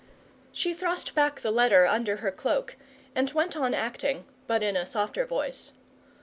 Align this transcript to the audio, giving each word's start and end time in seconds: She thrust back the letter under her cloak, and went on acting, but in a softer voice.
She 0.51 0.73
thrust 0.73 1.13
back 1.13 1.41
the 1.41 1.51
letter 1.51 1.85
under 1.85 2.15
her 2.15 2.31
cloak, 2.31 2.75
and 3.13 3.29
went 3.33 3.55
on 3.55 3.75
acting, 3.75 4.25
but 4.47 4.63
in 4.63 4.75
a 4.75 4.87
softer 4.87 5.27
voice. 5.27 5.73